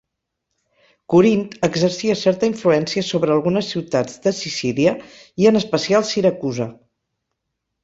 [1.13, 4.97] Corint exercia certa influència sobre algunes ciutats de Sicília
[5.45, 6.71] i en especial Siracusa.